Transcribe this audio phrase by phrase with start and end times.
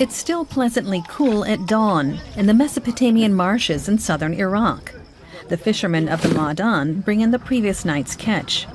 [0.00, 4.94] It's still pleasantly cool at dawn in the Mesopotamian marshes in southern Iraq.
[5.48, 8.66] The fishermen of the Ma'dan bring in the previous night's catch.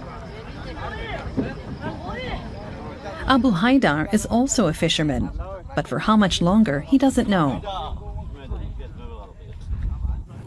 [3.26, 5.32] Abu Haidar is also a fisherman,
[5.76, 7.60] but for how much longer he doesn't know.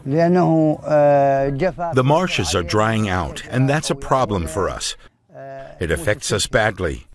[0.05, 4.95] The marshes are drying out, and that's a problem for us.
[5.81, 7.08] It affects us badly.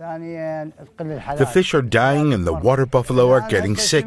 [0.00, 4.06] The fish are dying and the water buffalo are getting sick.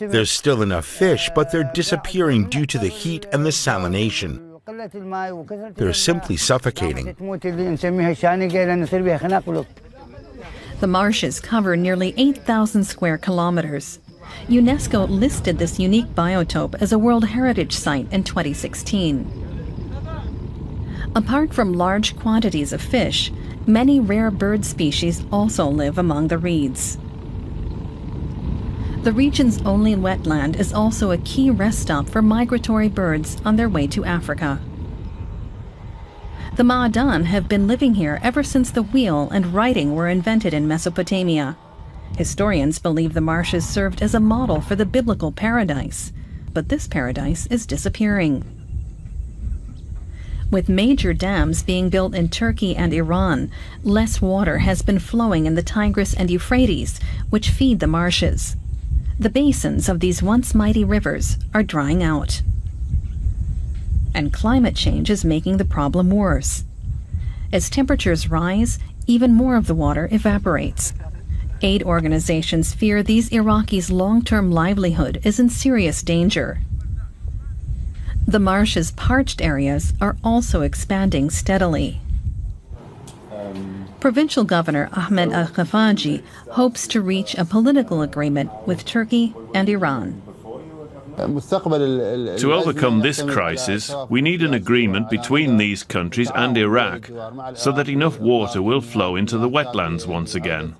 [0.00, 4.46] There's still enough fish, but they're disappearing due to the heat and the salination.
[5.74, 7.04] They're simply suffocating.
[10.80, 13.98] The marshes cover nearly 8,000 square kilometers.
[14.48, 19.49] UNESCO listed this unique biotope as a World Heritage Site in 2016.
[21.14, 23.32] Apart from large quantities of fish,
[23.66, 26.98] many rare bird species also live among the reeds.
[29.02, 33.68] The region's only wetland is also a key rest stop for migratory birds on their
[33.68, 34.60] way to Africa.
[36.54, 40.68] The Ma'dan have been living here ever since the wheel and writing were invented in
[40.68, 41.56] Mesopotamia.
[42.18, 46.12] Historians believe the marshes served as a model for the biblical paradise,
[46.52, 48.59] but this paradise is disappearing.
[50.50, 53.50] With major dams being built in Turkey and Iran,
[53.82, 56.98] less water has been flowing in the Tigris and Euphrates,
[57.30, 58.56] which feed the marshes.
[59.18, 62.42] The basins of these once mighty rivers are drying out
[64.14, 66.64] and climate change is making the problem worse.
[67.52, 70.92] As temperatures rise, even more of the water evaporates.
[71.62, 76.60] Aid organizations fear these Iraqis' long term livelihood is in serious danger.
[78.30, 82.00] The marsh's parched areas are also expanding steadily.
[83.98, 86.22] Provincial Governor Ahmed Al Khafaji
[86.52, 90.22] hopes to reach a political agreement with Turkey and Iran.
[91.16, 97.10] To overcome this crisis, we need an agreement between these countries and Iraq
[97.54, 100.76] so that enough water will flow into the wetlands once again.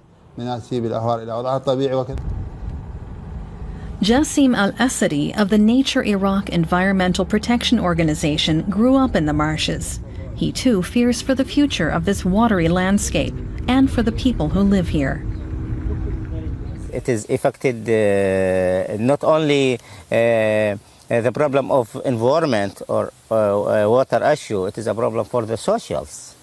[4.00, 10.00] Jassim Al Asadi of the Nature Iraq Environmental Protection Organization grew up in the marshes.
[10.34, 13.34] He too fears for the future of this watery landscape
[13.68, 15.24] and for the people who live here
[16.92, 20.76] it is affected uh, not only uh,
[21.08, 26.34] the problem of environment or uh, water issue, it is a problem for the socials,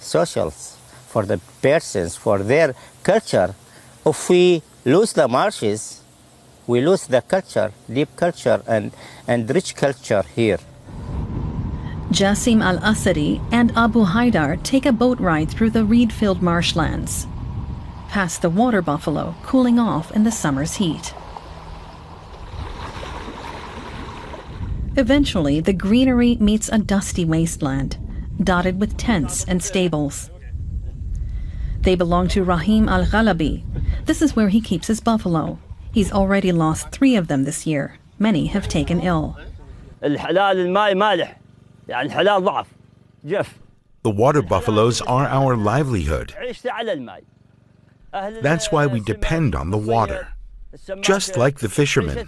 [0.00, 0.76] socials,
[1.06, 3.54] for the persons, for their culture.
[4.04, 5.97] If we lose the marshes,
[6.68, 8.92] we lose the culture, deep culture and,
[9.26, 10.58] and rich culture here.
[12.12, 17.26] Jassim Al Asadi and Abu Haidar take a boat ride through the reed filled marshlands
[18.08, 21.14] past the water buffalo cooling off in the summer's heat.
[24.96, 27.96] Eventually, the greenery meets a dusty wasteland,
[28.42, 30.30] dotted with tents and stables.
[31.82, 33.62] They belong to Rahim Al Ghalabi.
[34.06, 35.58] This is where he keeps his buffalo.
[35.92, 37.96] He's already lost three of them this year.
[38.18, 39.36] Many have taken ill.
[40.00, 41.34] The
[44.04, 46.34] water buffaloes are our livelihood.
[48.12, 50.28] That's why we depend on the water,
[51.00, 52.26] just like the fishermen.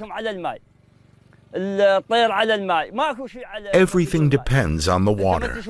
[3.72, 5.62] Everything depends on the water.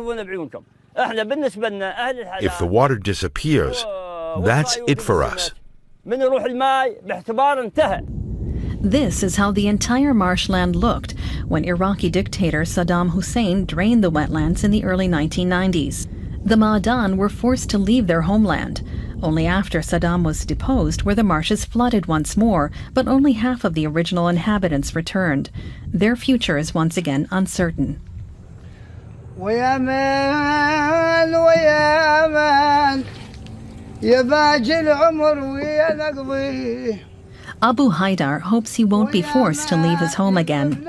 [2.42, 3.84] If the water disappears,
[4.44, 5.52] that's it for us.
[8.80, 11.14] This is how the entire marshland looked
[11.46, 16.06] when Iraqi dictator Saddam Hussein drained the wetlands in the early 1990s.
[16.42, 18.82] The Ma'dan were forced to leave their homeland.
[19.22, 23.74] Only after Saddam was deposed were the marshes flooded once more, but only half of
[23.74, 25.50] the original inhabitants returned.
[25.86, 28.00] Their future is once again uncertain.
[37.62, 40.82] Abu Haidar hopes he won't be forced to leave his home again.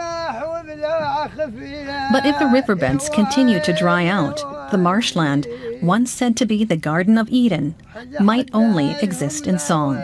[2.14, 5.48] But if the riverbeds continue to dry out, the marshland,
[5.82, 7.76] once said to be the Garden of Eden,
[8.22, 9.98] might only exist in song.